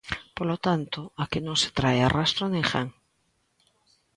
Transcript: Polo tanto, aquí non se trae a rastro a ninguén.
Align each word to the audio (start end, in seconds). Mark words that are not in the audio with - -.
Polo 0.37 0.57
tanto, 0.67 0.99
aquí 1.23 1.39
non 1.43 1.57
se 1.63 1.69
trae 1.77 1.99
a 2.01 2.09
rastro 2.17 2.41
a 2.45 2.53
ninguén. 2.55 2.87